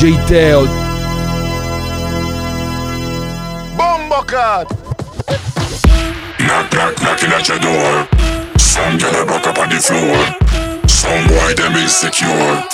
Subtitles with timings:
[0.00, 0.64] DJ Teo.
[3.76, 4.64] Bombocat!
[6.40, 8.08] Knock, knock, knocking at your door.
[8.58, 10.88] Some get a buck up on the floor.
[10.88, 12.64] Some boy, them insecure.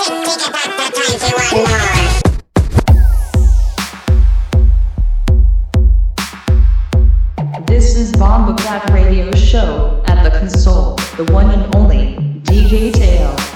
[7.67, 13.56] This is Bombocat Radio Show at the console, the one and only DJ Teo.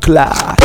[0.00, 0.56] Class.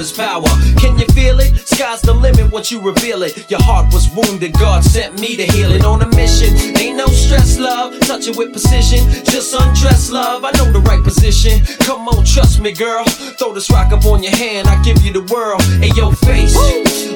[0.00, 0.46] is power.
[0.78, 1.56] Can you feel it?
[1.66, 3.50] Sky's the limit once you reveal it.
[3.50, 6.54] Your heart was wounded, God sent me to heal it on a mission.
[6.78, 9.08] Ain't no stress, love, touch it with precision.
[9.24, 11.64] Just undress, love, I know the right position.
[11.80, 13.04] Come on, trust me, girl.
[13.38, 15.62] Throw this rock up on your hand, I give you the world.
[15.82, 16.56] And your face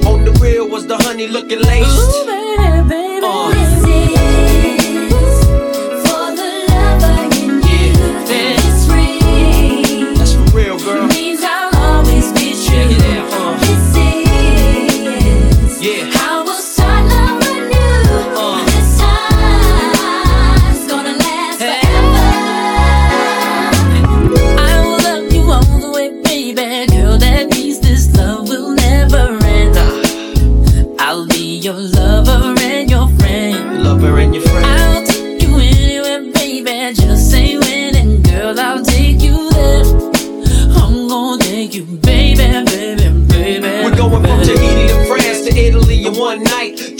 [0.05, 1.89] on the real was the honey looking laced.
[1.89, 4.17] Ooh, baby, baby.
[4.17, 4.22] Uh.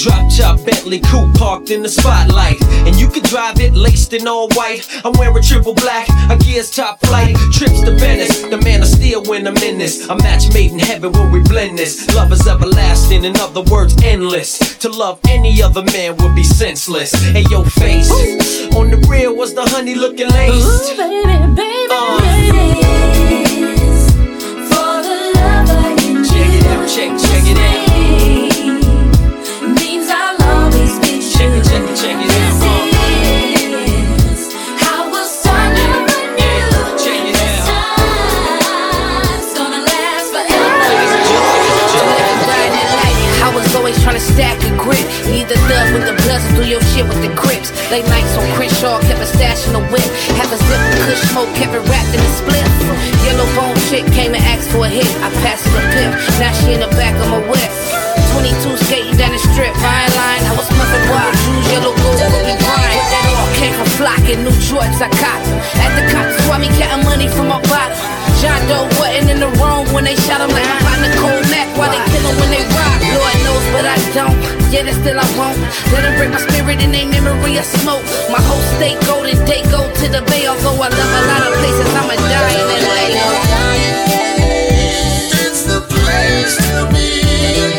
[0.04, 2.62] Drop top Bentley coupe parked in the spotlight.
[2.86, 4.86] And you can drive it laced in all white.
[5.06, 7.38] I'm wearing triple black, a gear's top flight.
[7.54, 10.06] Trips to Venice, the man of steel when I'm in this.
[10.10, 12.14] A match made in heaven when we blend this.
[12.14, 14.78] Love is everlasting, in other words, endless.
[14.80, 17.14] To love any other man would be senseless.
[17.32, 18.12] Hey, yo, face.
[18.76, 20.92] On the real was the honey looking laced.
[20.92, 22.20] Ooh, baby, baby, Uh.
[23.80, 24.12] this
[24.68, 27.93] for the lover in Check it out, check, check it out.
[42.78, 43.18] It light.
[43.42, 45.02] I was always trying to stack grip.
[45.26, 46.14] Need the thug with the
[46.54, 47.72] do your shit with the grips.
[47.90, 48.46] Late nights on
[49.02, 50.10] kept a stash in the whip.
[50.54, 52.94] A zip smoke, kept it wrapped in a.
[53.26, 55.10] Yellow bone chick came and asked for a hit.
[55.26, 56.14] I passed her a pimp.
[56.38, 58.03] Now she in the back of my whip.
[58.34, 59.74] 22 skating down the strip.
[59.78, 60.46] I lying.
[60.50, 63.02] I was pumping wild juice, yellow gold, ruby grind.
[63.62, 65.48] Came from flocking, new Jordans I copped.
[65.78, 67.94] At the cops, why me counting money from my bottle.
[68.42, 71.70] John Doe wasn't in the wrong when they shot him like my partner Cole Mack.
[71.80, 73.00] Why they kill him when they rock?
[73.16, 74.36] Lord knows, but I don't.
[74.74, 75.56] Yet and still I won't.
[75.94, 78.04] Let them break my spirit in their memory of smoke.
[78.34, 80.44] My whole state golden day go to the bay.
[80.50, 83.06] Although I love a lot of places, I'ma die in LA.
[85.40, 87.73] It's the place to be.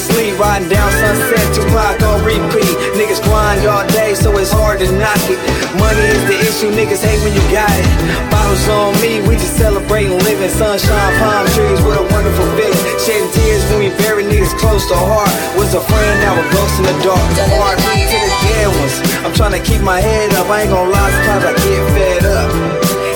[0.00, 0.32] Sleep.
[0.40, 2.72] Riding down Sunset, Tupac on repeat.
[2.96, 5.36] Niggas grind all day, so it's hard to knock it.
[5.76, 7.86] Money is the issue, niggas hate when you got it.
[8.32, 10.48] Bottles on me, we just celebrating living.
[10.48, 12.80] Sunshine, palm trees with a wonderful feeling.
[12.96, 15.30] Shedding tears when we bury niggas close to heart.
[15.60, 17.20] Was a friend, now a ghost in the dark.
[17.52, 18.96] RP to the dead ones.
[19.20, 20.48] I'm trying to keep my head up.
[20.48, 22.50] I ain't gonna lie, sometimes I get fed up.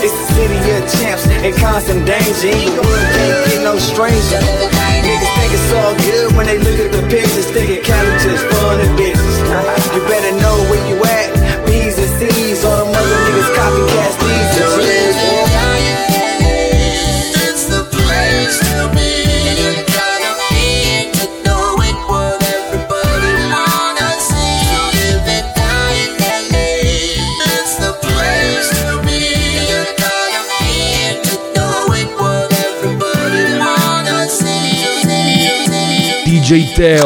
[0.05, 2.53] It's the city of champs in constant danger.
[2.53, 4.37] Inglewood can't get no stranger.
[5.45, 8.97] Think it's all good when they look at the pictures, thinking Cali just fun and
[8.97, 9.39] business.
[9.93, 11.67] You better know where you at.
[11.67, 14.17] B's and C's, all them other niggas copycats.
[14.25, 15.44] These G's.
[36.85, 37.01] DJ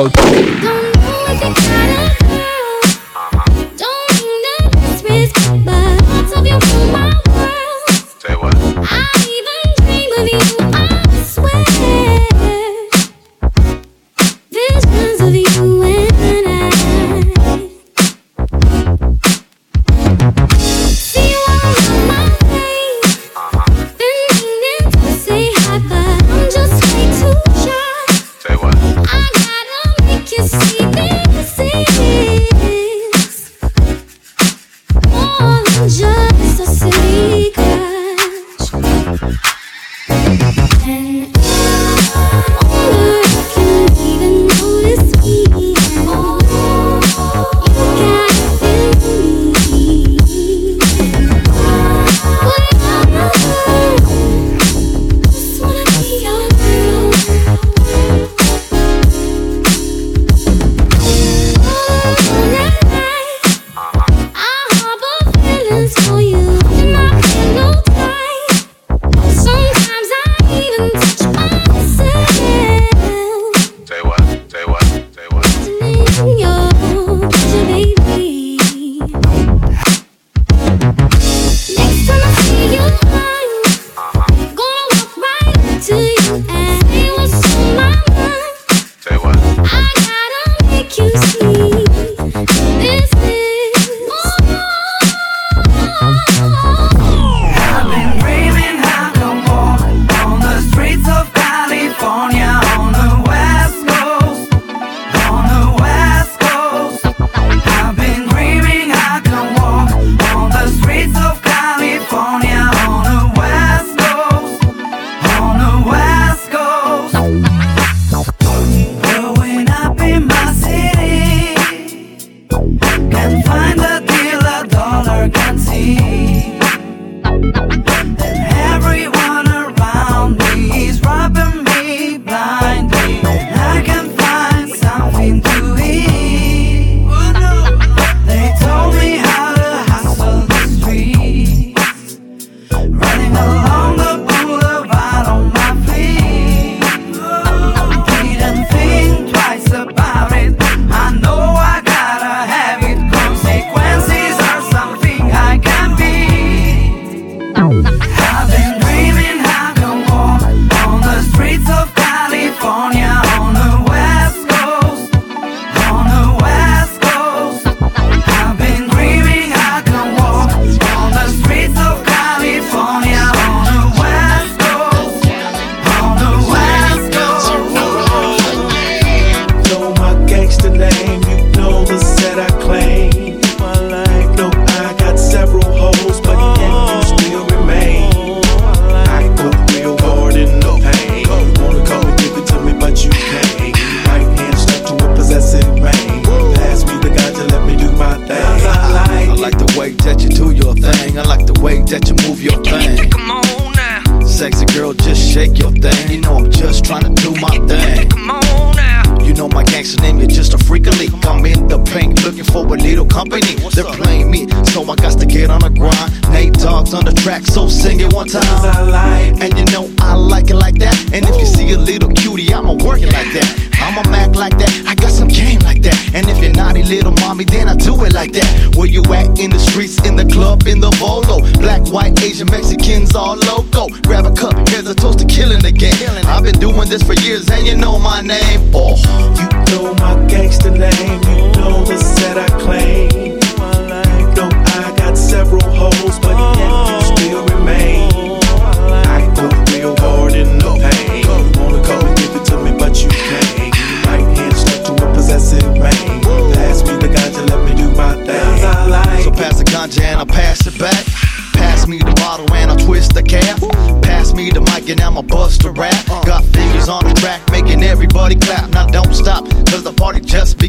[232.38, 233.88] Asian, Mexicans, all loco.
[234.06, 235.92] Grab a cup, here's a toast to killing game.
[236.26, 238.57] I've been doing this for years, and you know my name.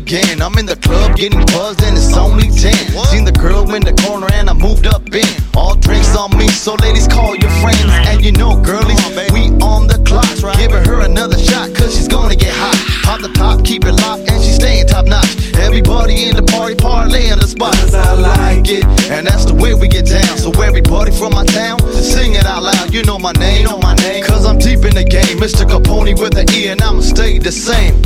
[0.09, 0.41] Began.
[0.41, 2.73] I'm in the club getting buzzed and it's only 10.
[3.13, 5.29] Seen the girl in the corner and I moved up in.
[5.55, 7.83] All drinks on me, so ladies call your friends.
[8.09, 8.97] And you know, girlies,
[9.33, 10.25] we on the clock.
[10.57, 12.77] Giving her another shot, cause she's gonna get hot.
[13.05, 15.53] Pop the top, keep it locked, and she's staying top notch.
[15.55, 17.73] Everybody in the party, parlay in the spot.
[17.75, 20.37] Cause I like it, and that's the way we get down.
[20.37, 22.93] So everybody from my town, sing it out loud.
[22.93, 24.23] You know my name, know my name.
[24.23, 25.37] Cause I'm deep in the game.
[25.37, 25.69] Mr.
[25.69, 28.01] Capone with an E, and I'ma stay the same.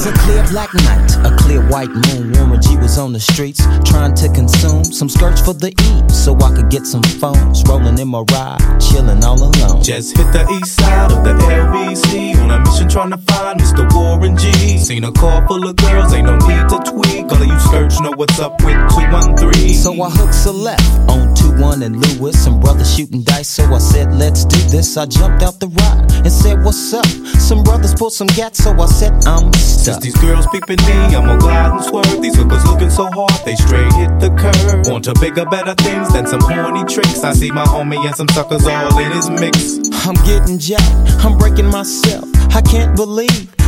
[0.00, 2.32] Was a clear black night, a clear white moon.
[2.32, 6.34] Warren G was on the streets trying to consume some skirts for the E so
[6.36, 7.62] I could get some phones.
[7.68, 9.82] Rolling in my ride, chilling all alone.
[9.82, 13.84] Just hit the east side of the LBC on a mission trying to find Mr.
[13.94, 14.78] Warren G.
[14.78, 17.24] Seen a car full of girls, ain't no need to tweak.
[17.30, 19.74] All of you skirts know what's up with 213.
[19.74, 22.42] So I hooked a left on 2-1 and Lewis.
[22.42, 24.96] Some brothers shooting dice, so I said, let's do this.
[24.96, 27.06] I jumped out the ride and said, what's up?
[27.38, 30.02] Some brothers pulled some gats, so I said, I'm Since stuck.
[30.02, 32.22] these girls peeping me, I'ma glide and swerve.
[32.22, 34.86] These hookers looking so hard, they straight hit the curve.
[34.86, 37.22] Want to bigger, better things than some horny tricks.
[37.24, 39.78] I see my homie and some suckers all in his mix.
[40.06, 42.24] I'm getting jacked, I'm breaking myself.
[42.54, 43.59] I can't believe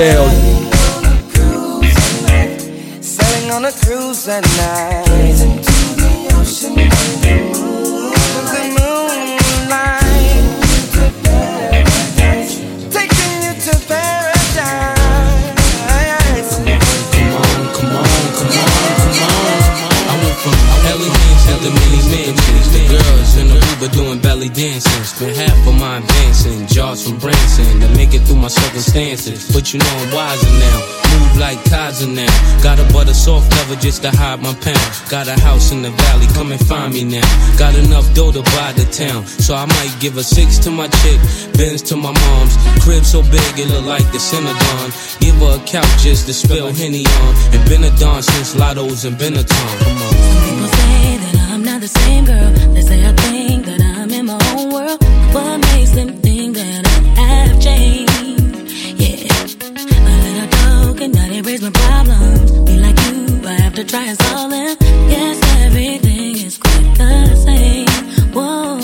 [0.00, 0.39] DJ Teo.
[0.39, 0.39] Sailing
[33.98, 35.10] to hide my pound.
[35.10, 37.26] Got a house in the valley, come and find me now.
[37.58, 39.26] Got enough dough to buy the town.
[39.26, 41.20] So I might give a six to my chick,
[41.54, 42.56] Benz to my mom's.
[42.82, 44.92] Crib so big it look like the Synagogue.
[45.20, 47.34] Give her a couch just to spill Henny on.
[47.54, 49.68] And been a dawn since Lotto's and Benetton.
[49.84, 50.12] Come on.
[50.46, 52.50] People say that I'm not the same girl.
[52.74, 54.98] They say I think that I'm in my own world.
[55.34, 56.86] What makes them think that
[57.18, 58.10] I have changed?
[59.00, 59.16] Yeah,
[59.90, 62.50] a little token, not erase my problems.
[62.66, 62.89] Be like
[63.50, 64.76] I have to try and solve them.
[65.08, 65.36] Yes,
[65.66, 67.88] everything is quite the same.
[68.32, 68.78] Whoa,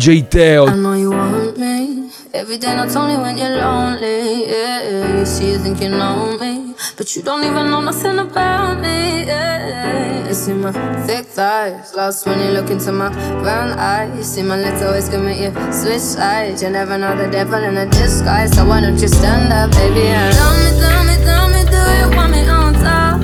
[0.00, 0.66] DJ Teo.
[0.66, 2.10] I know you want me.
[2.32, 4.48] Every day, not only when you're lonely.
[4.48, 5.18] Yeah.
[5.18, 6.74] You see, you think you know me.
[6.96, 9.26] But you don't even know nothing about me.
[9.26, 10.72] Yeah, You see my
[11.04, 11.92] thick thighs.
[11.94, 13.10] Lost when you look into my
[13.42, 14.16] brown eyes.
[14.16, 16.62] You see my lips always commit you switch sides.
[16.62, 18.56] You never know the devil in a disguise.
[18.56, 20.08] So why don't you stand up, baby?
[20.08, 23.20] And tell me, tell me, tell me, do you want me on top?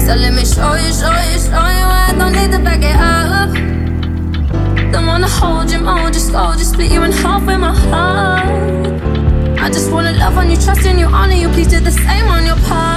[0.00, 1.86] So let me show you, show you, show you.
[2.00, 3.75] I don't need to back it up.
[5.16, 8.44] Wanna hold you more, just go, just split you in half with my heart.
[9.58, 12.26] I just wanna love on you, trust in you, honor you, please do the same
[12.26, 12.95] on your part.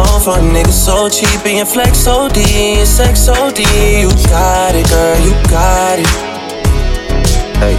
[0.00, 1.44] Long for a nigga so cheap.
[1.44, 3.60] Being flex OD and sex OD.
[4.00, 6.08] You got it, girl, you got it.
[7.60, 7.76] Hey.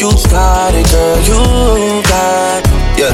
[0.00, 3.00] You got it, girl, you got it.
[3.00, 3.12] Yeah.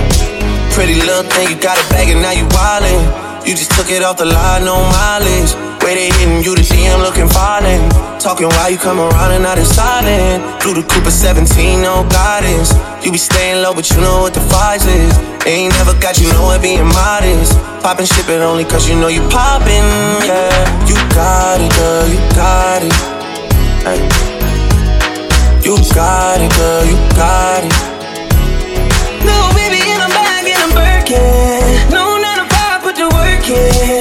[0.70, 3.02] Pretty little thing, you got it back and now you wildin'.
[3.44, 5.52] You just took it off the line, no mileage.
[5.86, 7.94] Way they hitting you, the DM looking violent.
[8.18, 10.42] Talking while you come around and not in silent.
[10.60, 12.74] Through the Cooper 17, no guidance.
[13.06, 15.14] You be staying low, but you know what the price is.
[15.46, 17.54] Ain't never got you it being modest.
[17.86, 19.86] Poppin' shit, but only cause you know you poppin',
[20.26, 20.90] yeah.
[20.90, 22.96] You got it, girl, you got it.
[23.86, 24.02] Hey.
[25.62, 27.70] You got it, girl, you got it.
[29.22, 31.94] No, baby, and I'm back and I'm Birkin.
[31.94, 33.95] No, none of I put the work in.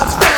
[0.00, 0.29] Bombo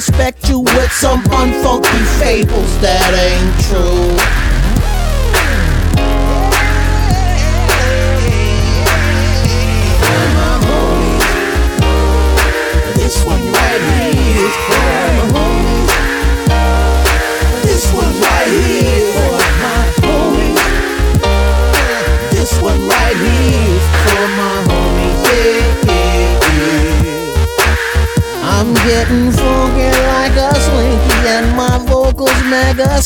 [0.00, 3.19] not disrespect you with some unfunky fables that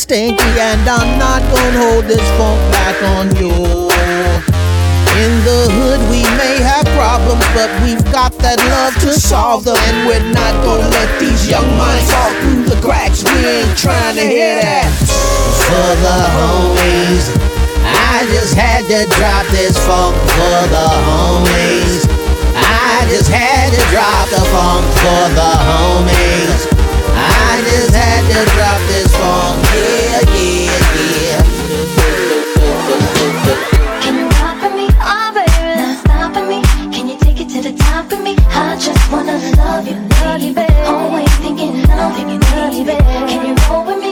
[0.05, 3.49] stinky, and I'm not gonna hold this funk back on you.
[5.17, 9.81] In the hood, we may have problems, but we've got that love to solve them.
[9.89, 13.25] And we're not gonna let these young minds fall through the cracks.
[13.25, 14.93] We ain't trying to hear that.
[15.65, 17.25] For the homies,
[17.81, 22.05] I just had to drop this funk for the homies.
[22.53, 26.84] I just had to drop the funk for the homies.
[27.25, 30.85] I just had to drop this funk, yeah, yeah,
[31.25, 31.41] yeah.
[34.05, 34.13] You
[34.77, 34.85] me?
[36.33, 36.59] For me.
[36.93, 38.35] Can you take it to the top me?
[38.49, 39.95] I just wanna love you,
[40.53, 40.65] baby.
[40.85, 42.39] Always thinking of you,
[42.85, 43.03] baby.
[43.29, 44.04] Can you roll with me?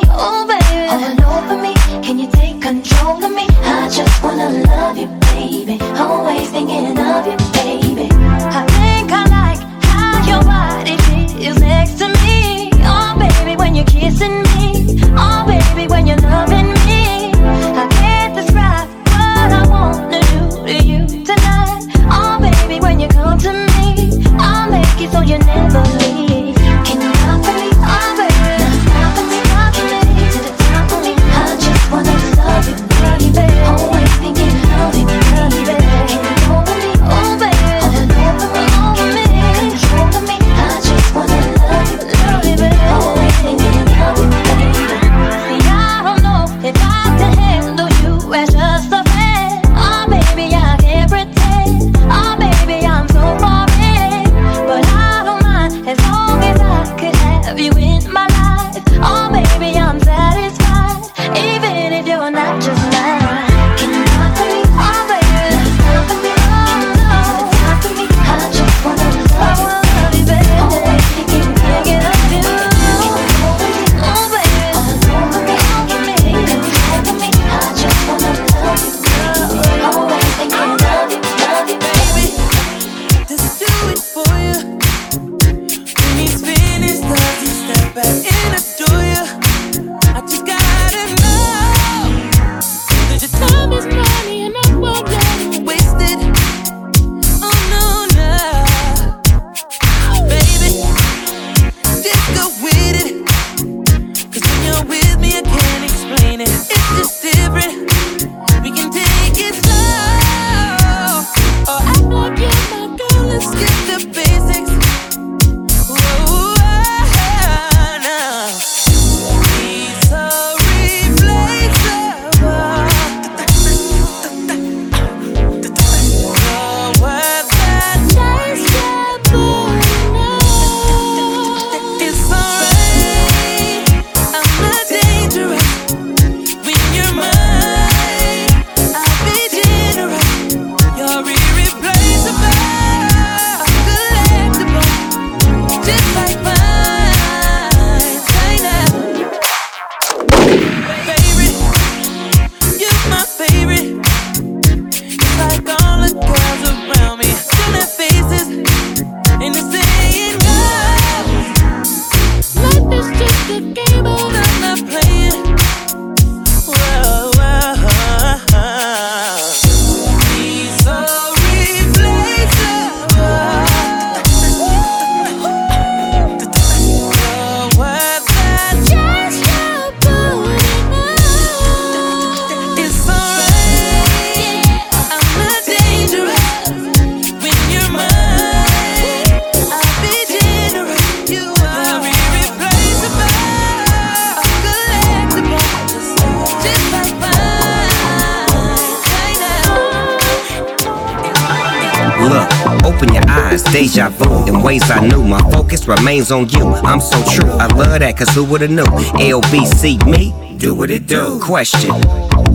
[206.14, 206.68] On you.
[206.86, 208.84] I'm so true, I love that, cause who would've knew?
[208.84, 211.40] LBC me, do what it do.
[211.42, 211.96] Question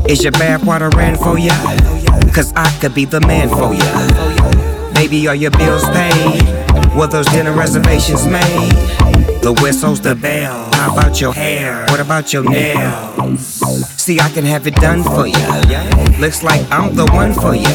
[0.08, 1.54] Is your bath water ran for ya?
[2.32, 4.94] Cause I could be the man for ya.
[4.94, 6.42] Baby, are your bills paid?
[6.96, 8.72] Were those dinner reservations made?
[9.42, 10.68] The whistle's the bell.
[10.74, 11.84] How about your hair?
[11.88, 13.40] What about your nails?
[14.00, 16.18] See, I can have it done for ya.
[16.20, 17.68] Looks like I'm the one for ya.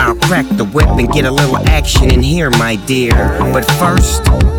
[0.00, 3.38] I'll crack the whip and get a little action in here, my dear.
[3.52, 4.24] But first,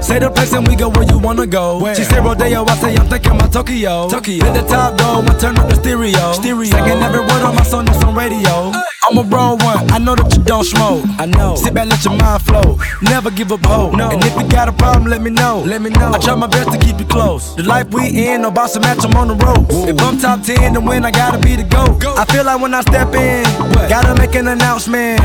[0.00, 1.78] say the place and we go where you wanna go.
[1.80, 1.94] Where?
[1.94, 4.08] She say Rodeo, I say I'm thinking about Tokyo.
[4.08, 4.44] Tokyo.
[4.44, 6.32] Hit the top though, I turn up the stereo.
[6.32, 6.70] Stereo.
[6.70, 8.72] Singing every word on my song that's on radio.
[9.08, 11.04] I'm a raw one, I know that you don't smoke.
[11.18, 11.54] I know.
[11.54, 12.78] Sit back, let your mind flow.
[13.02, 13.94] Never give up hope.
[13.94, 14.10] No.
[14.10, 15.62] And if you got a problem, let me know.
[15.64, 16.12] Let me know.
[16.12, 17.54] I try my best to keep you close.
[17.54, 19.66] The life we in, no boss to match, I'm on the road.
[19.88, 22.02] If I'm top 10, then when I gotta be the GOAT.
[22.18, 23.88] I feel like when I step in, what?
[23.88, 25.20] gotta make an announcement.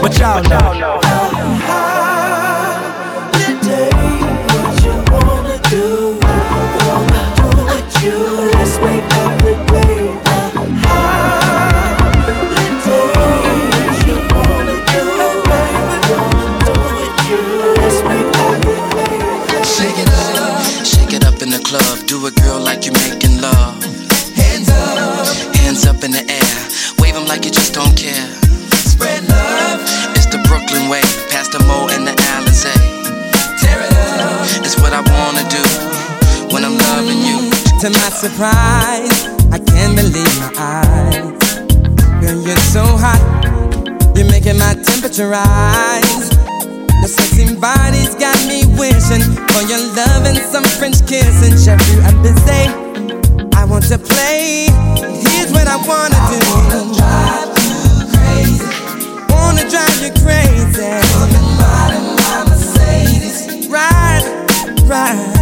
[0.00, 0.98] But y'all know.
[1.02, 1.97] Let's
[37.78, 41.22] To my surprise, I can't believe my eyes.
[42.18, 43.22] Girl, you're so hot,
[44.16, 46.28] you're making my temperature rise.
[46.98, 49.22] The sexy body's got me wishing
[49.54, 51.54] for your love and some French kissing.
[51.54, 52.66] Chef, you I'm busy.
[53.54, 54.66] I want to play.
[55.30, 56.42] Here's what I wanna do.
[56.50, 58.66] Wanna drive you crazy.
[59.30, 60.82] Wanna drive you crazy.
[61.14, 63.70] Come and ride in my Mercedes.
[63.70, 64.26] Ride,
[64.90, 65.37] ride.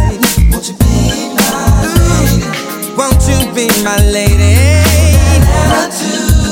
[3.57, 4.53] Be my lady?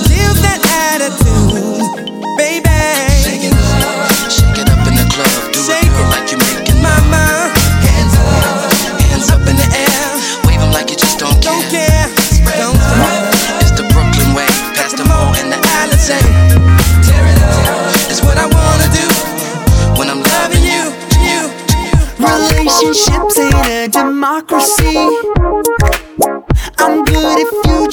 [0.09, 0.57] Give that
[0.89, 1.85] attitude,
[2.33, 2.81] baby.
[3.21, 5.53] Shake it up, shake it up in the club.
[5.53, 7.53] Do it, girl, like you're making Mama.
[7.85, 10.07] Hands up, hands up in the air.
[10.49, 11.53] Wave 'em like you just don't care.
[11.53, 12.09] Don't care.
[12.57, 13.29] Don't care.
[13.61, 16.17] It's the Brooklyn way, past the Mo and the Alizé.
[17.05, 18.09] Tear it up.
[18.09, 19.05] It's what I wanna do
[19.93, 20.83] when I'm loving you,
[21.21, 21.41] you.
[22.17, 24.97] Relationships ain't a democracy.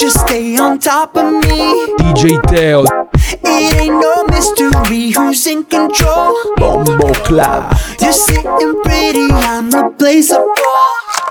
[0.03, 1.86] Just stay on top of me.
[2.03, 6.34] DJ Teo, It ain't no mystery who's in control.
[6.57, 7.72] Bombo Club.
[8.00, 10.53] You're sitting pretty, I'm replaceable.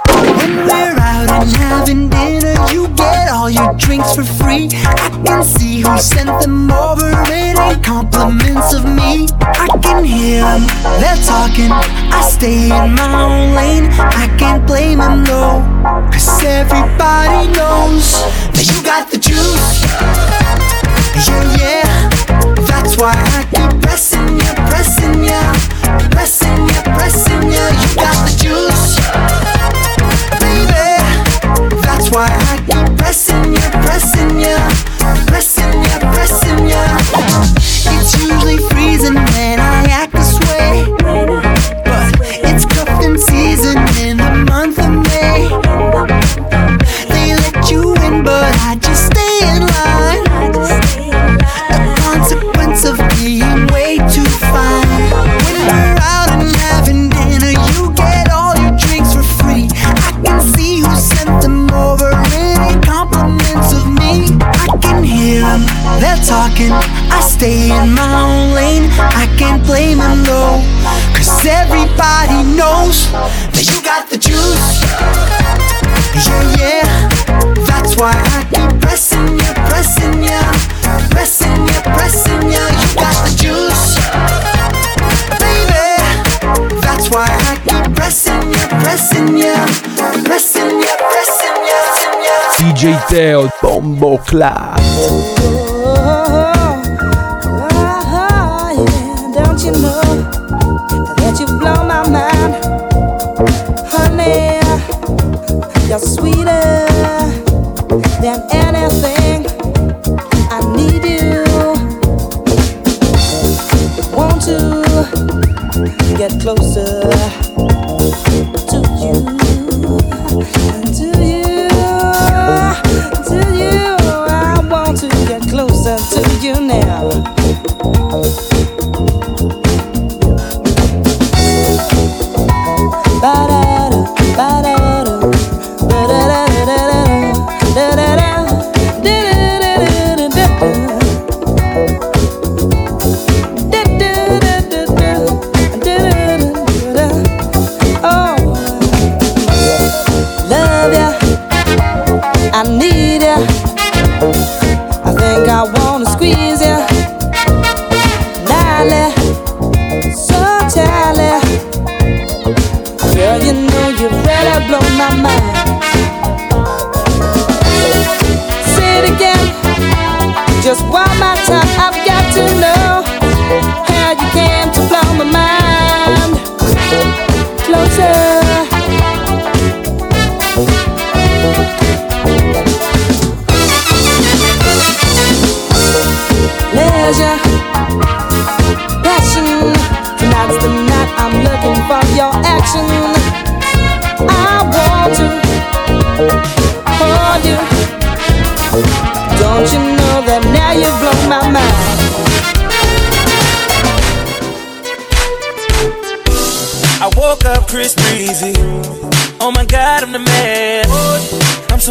[0.08, 4.70] When we're out and having dinner, you get all your drinks for free.
[4.72, 9.28] I can see who sent them over, it ain't compliments of me.
[9.42, 10.64] I can hear them,
[11.02, 11.72] they're talking.
[11.72, 16.01] I stay in my own lane, I can't blame them, no.
[16.12, 18.12] Cause everybody knows
[18.54, 19.86] that you got the juice.
[21.28, 22.10] Yeah, yeah,
[22.68, 25.42] that's why I keep pressing ya, pressing ya,
[26.12, 27.66] pressing ya, pressing ya.
[27.82, 28.98] You got the juice,
[30.42, 30.90] baby.
[31.86, 34.58] That's why I keep pressing ya, pressing ya,
[35.30, 36.84] pressing ya, pressing ya.
[37.94, 39.61] It's usually freezing when
[70.32, 70.64] blame.
[71.16, 73.12] Cause everybody knows
[73.54, 74.82] that you got the juice.
[76.26, 77.10] Yeah, yeah.
[77.66, 80.42] That's why I keep pressing ya, pressing ya,
[81.10, 82.64] pressing ya, pressing ya.
[82.80, 83.98] You got the juice,
[85.40, 85.88] baby.
[86.82, 89.56] That's why I keep pressing ya, pressing ya,
[90.26, 91.82] pressing ya, pressing ya.
[92.58, 94.80] DJ Teo, Bombo Club.
[105.92, 106.88] You're sweeter
[108.22, 109.46] than anything.
[110.50, 111.44] I need you.
[114.16, 117.21] Want to get closer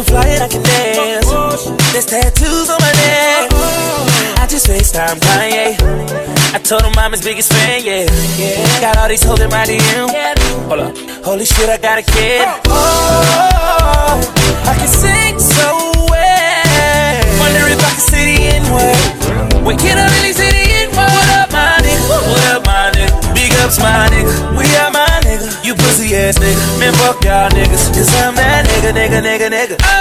[0.03, 1.27] so fly and I can dance.
[1.93, 3.51] There's tattoos on my neck.
[4.41, 5.77] I just FaceTime Kanye.
[6.53, 8.05] I told him I'm his biggest fan, yeah.
[8.81, 10.09] Got all these hoes in my DM.
[10.67, 10.97] Hold up.
[11.23, 12.47] Holy shit, I got a kid.
[12.67, 14.17] Oh,
[14.65, 15.69] I can sing so
[16.09, 17.21] well.
[17.39, 19.65] Wonder if I can say the N-word.
[19.65, 21.11] Wait, can I really say the N-word?
[21.13, 22.09] What up, my nigga?
[22.09, 23.33] What up, my nigga?
[23.35, 24.57] Big ups, my nigga.
[24.57, 25.45] We are my nigga.
[25.63, 26.79] You pussy ass nigga.
[26.79, 27.93] Man, fuck y'all niggas.
[27.93, 28.40] Cause I'm
[28.93, 30.00] nigga, nigga, nigga.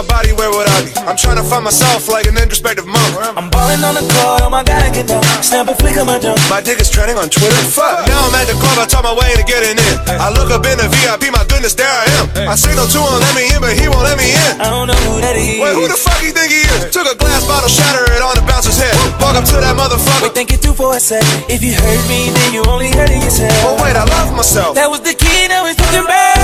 [0.00, 0.92] My body, where would I be?
[1.04, 3.12] I'm trying to find myself like an introspective monk.
[3.36, 5.20] I'm balling on the court, oh my god, I get down.
[5.44, 6.40] Snap a flick of my jump.
[6.48, 7.52] My dick is trending on Twitter.
[7.68, 8.08] Fuck.
[8.08, 9.94] Now I'm at the club, I talk my way into getting in.
[10.16, 12.48] I look up in the VIP, my goodness, there I am.
[12.48, 14.52] I signal to him, let me in, but he won't let me in.
[14.56, 15.60] I don't know who that is.
[15.60, 16.88] Wait, who the fuck you think he is?
[16.88, 18.96] Took a glass bottle, shatter it on the bouncer's head.
[19.20, 20.32] Walk up to that motherfucker.
[20.32, 21.20] Wait, think it through for a sec.
[21.52, 23.52] If you hurt me, then you only hurting yourself.
[23.68, 24.80] Oh wait, I love myself.
[24.80, 26.40] That was the key, now it's looking back.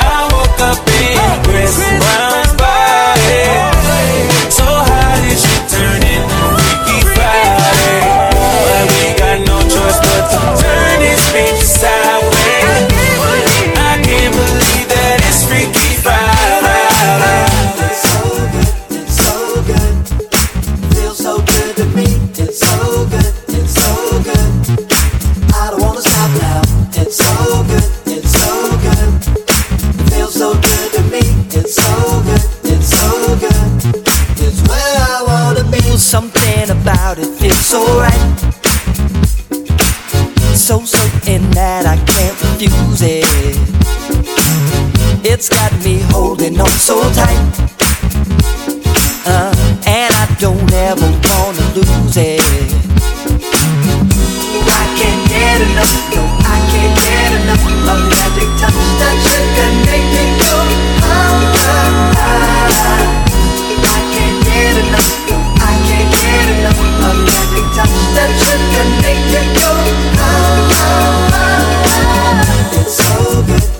[0.00, 2.59] I woke up in Chris Brown's
[3.30, 3.59] body.
[37.70, 38.40] So right.
[40.56, 43.22] So certain that I can't refuse it.
[45.22, 47.38] It's got me holding on so tight.
[49.22, 49.54] Uh,
[49.86, 52.42] and I don't ever wanna lose it.
[54.82, 55.94] I can't get enough.
[56.10, 59.16] No, I can't get enough of magic touch that
[72.72, 73.79] It's so good,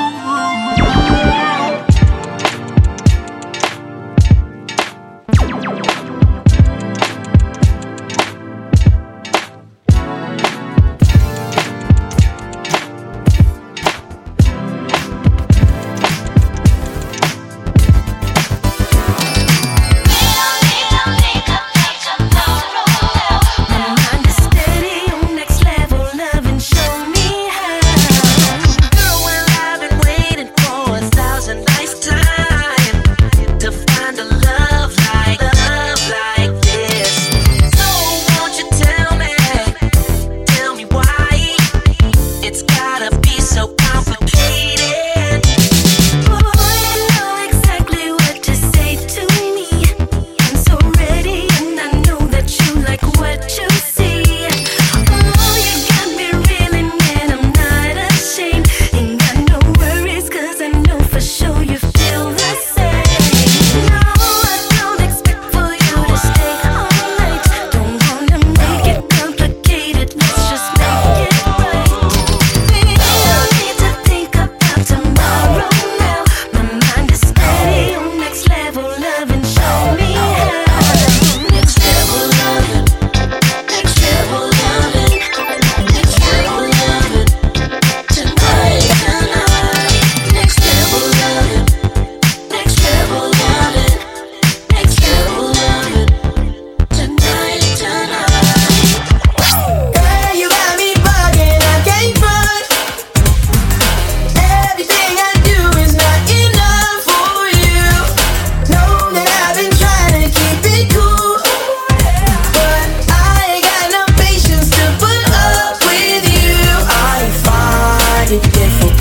[118.31, 119.00] be careful.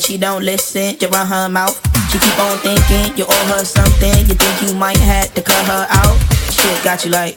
[0.00, 0.96] but she don't listen.
[0.98, 1.76] You run her mouth.
[2.10, 4.16] She keep on thinking you owe her something.
[4.26, 6.16] You think you might have to cut her out.
[6.50, 7.36] Shit got you like,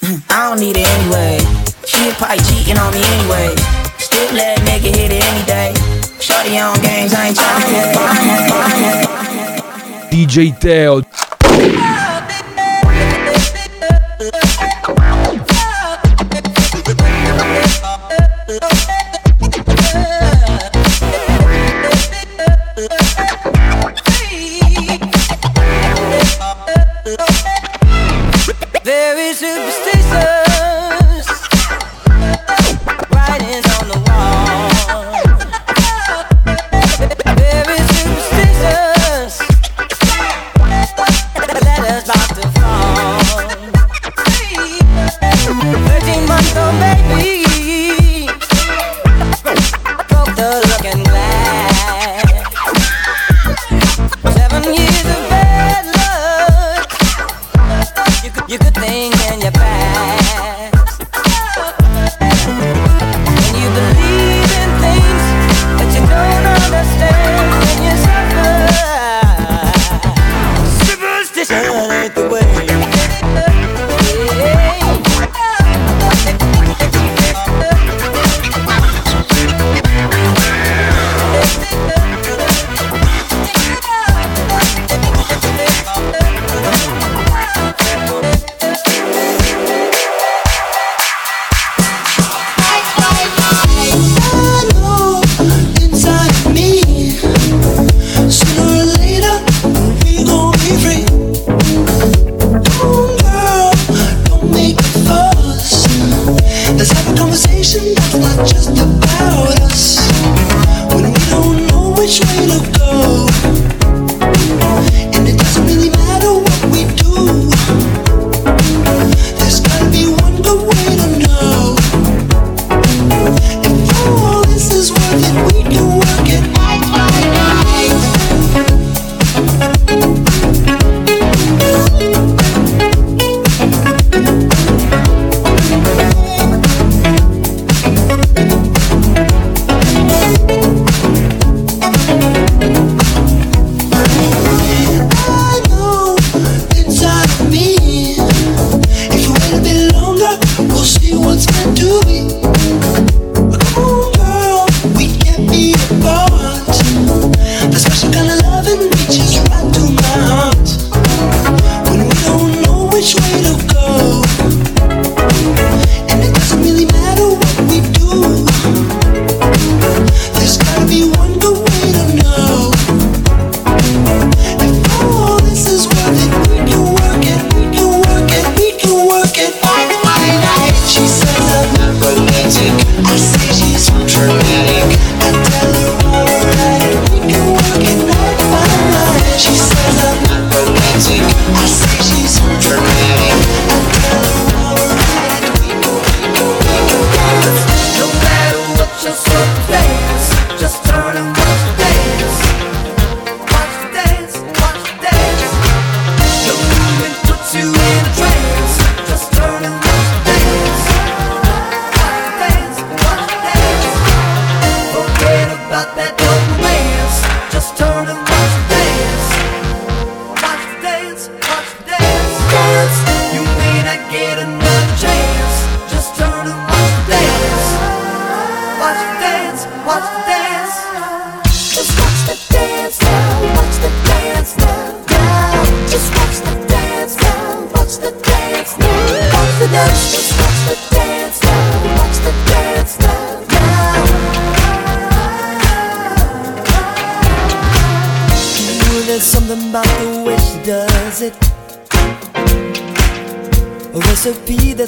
[0.30, 1.38] I don't need it anyway.
[1.84, 3.54] She probably cheating on me anyway.
[3.98, 5.74] Still let nigga hit it any day.
[6.18, 7.94] Shorty on games, I ain't trying to get.
[10.10, 11.02] DJ Teo.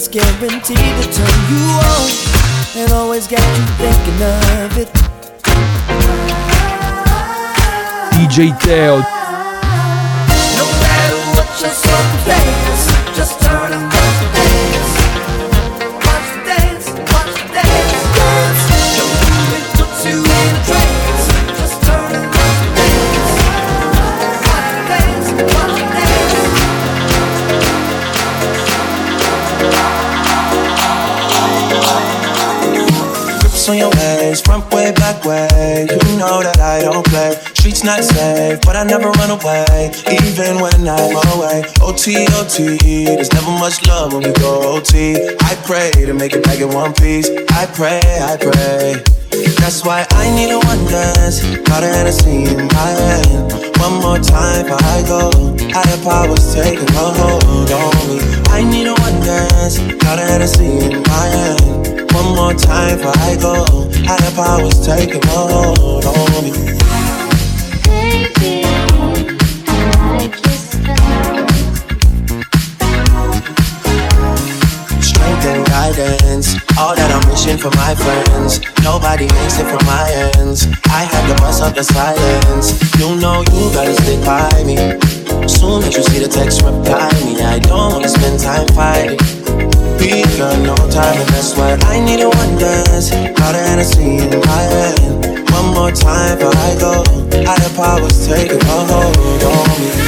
[0.01, 2.11] That's guaranteed to turn you on
[2.76, 4.88] and always got you thinking of it.
[8.14, 9.03] DJ Teo,
[34.61, 35.86] front way, back way.
[35.90, 37.34] You know that I don't play.
[37.54, 41.64] Streets not safe, but I never run away, even when I'm away.
[41.80, 45.16] OT, OT, there's never much love when we go OT.
[45.40, 47.28] I pray to make it back in one piece.
[47.50, 49.19] I pray, I pray.
[49.61, 51.44] That's why I need a one dance.
[51.68, 53.52] Got a Hennessy in my hand.
[53.78, 55.30] One more time before I go.
[55.70, 58.18] Higher powers taking a hold on me.
[58.48, 59.78] I need a one dance.
[60.02, 62.11] Got a Hennessy in my hand.
[62.12, 63.54] One more time before I go.
[64.08, 66.80] Higher powers taking a hold on me.
[75.97, 78.61] Guidance, all that I'm wishing for my friends.
[78.82, 80.66] Nobody makes it from my ends.
[80.86, 82.78] I had to bust up the silence.
[82.99, 84.76] You know you gotta stick by me.
[85.49, 87.43] Soon as you see the text, reply me.
[87.43, 89.18] I don't wanna spend time fighting.
[89.99, 93.11] We got no time, and that's why I need a one dance.
[93.36, 95.51] Got a Hennessy in my hand.
[95.51, 97.05] One more time before I go.
[97.45, 99.99] Higher powers taking a hold on me.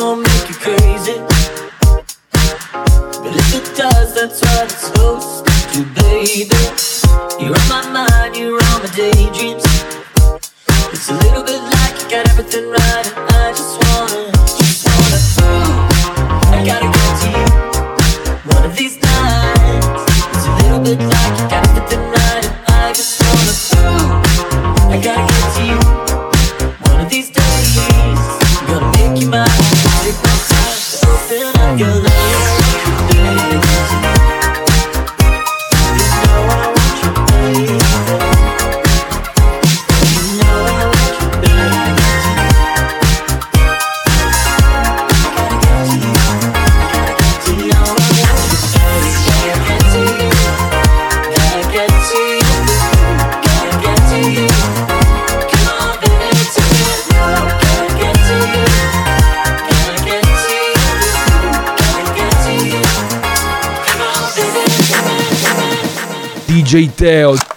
[0.00, 1.18] Won't make you crazy.
[3.22, 5.44] But if it does, that's what it's supposed
[5.74, 6.56] to, baby.
[7.38, 9.64] You're on my mind, you're on my daydreams.
[10.92, 14.59] It's a little bit like you got everything right, and I just wanna.
[66.70, 67.49] DJ Teo.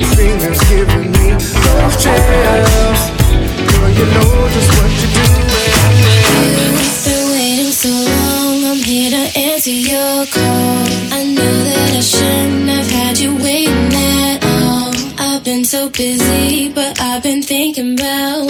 [0.00, 0.38] You've been
[7.32, 8.64] waiting so long.
[8.64, 10.86] I'm here to answer your call.
[11.10, 14.94] I know that I shouldn't have had you waiting at all.
[15.18, 18.47] I've been so busy, but I've been thinking about.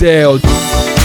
[0.00, 0.99] Coquetel.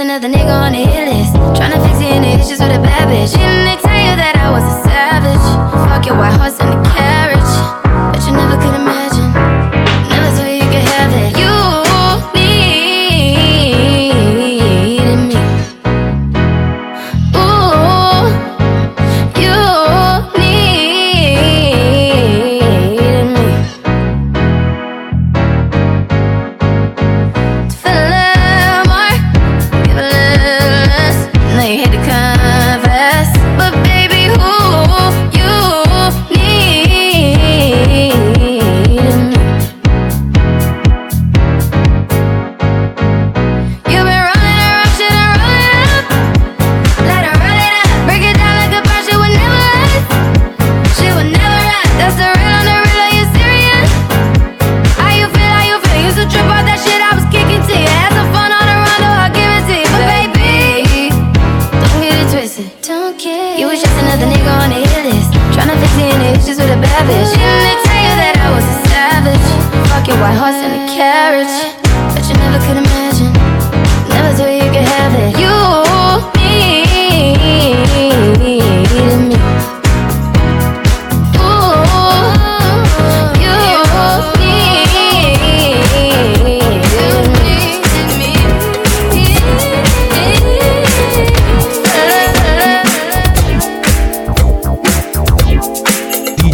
[0.00, 0.89] Another nigga on it.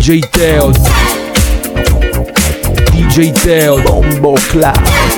[0.07, 0.71] DJ Teo
[2.93, 5.16] DJ Teo Bombo Clap.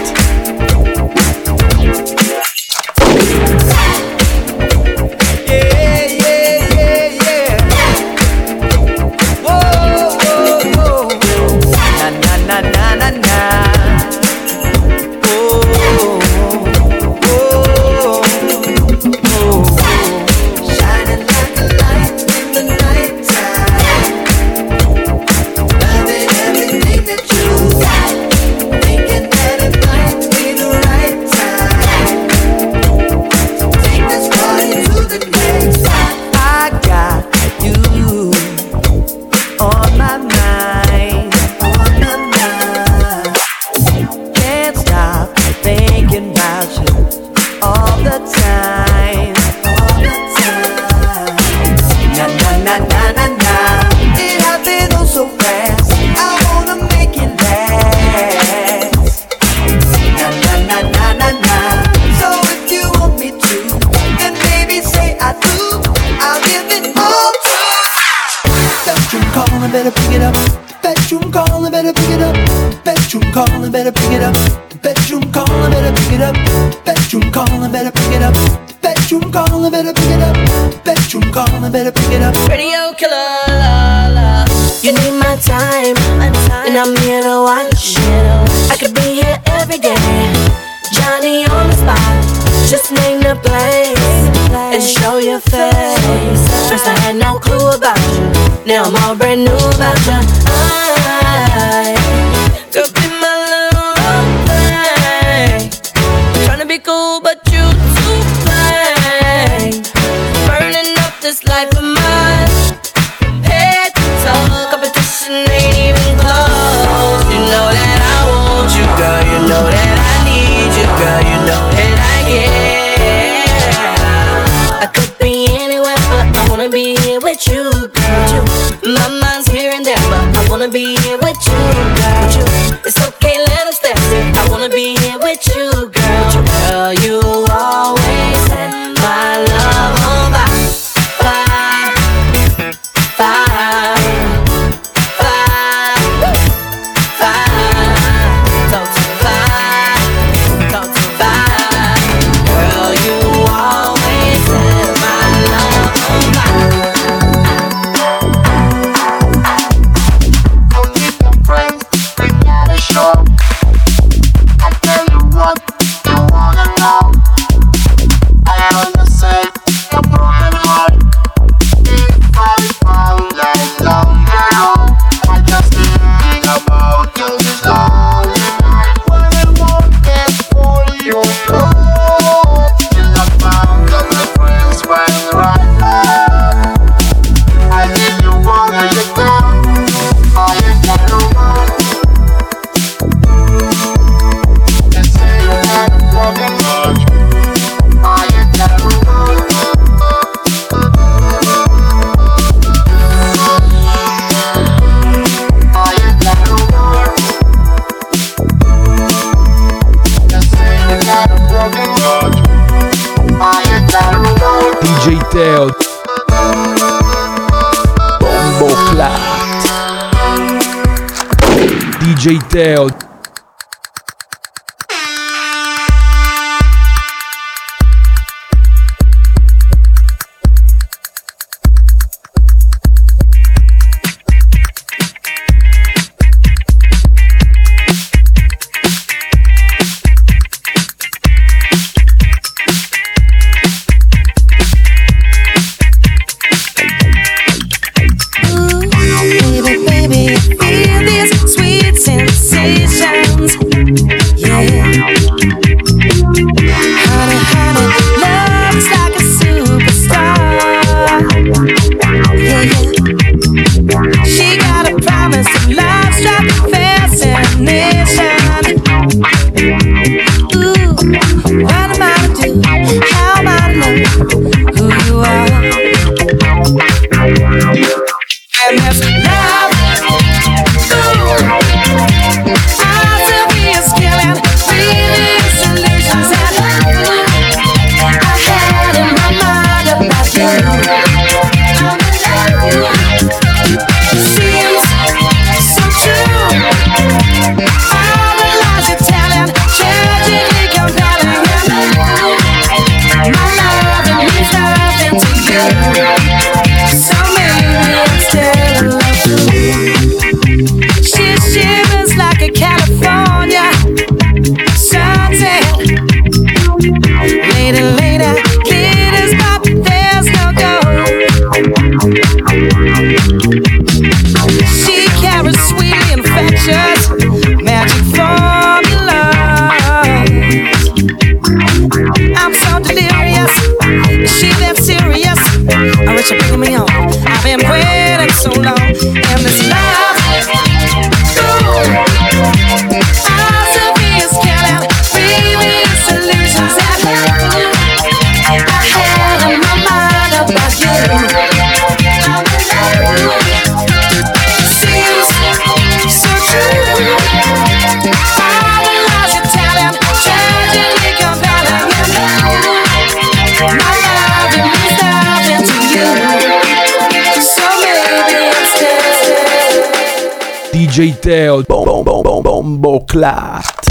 [370.98, 371.62] DJ Théo.
[371.68, 373.86] Bon, bon, bon, bon, bon, bon, clart.